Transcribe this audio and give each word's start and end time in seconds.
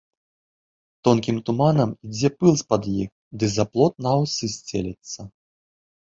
Тонкім 1.07 1.35
туманам 1.49 1.91
ідзе 2.07 2.29
пыл 2.39 2.51
з-пад 2.61 2.87
іх 3.01 3.09
ды 3.43 3.49
за 3.57 3.65
плот 3.75 3.93
на 4.07 4.15
аўсы 4.21 4.49
сцелецца. 4.55 5.19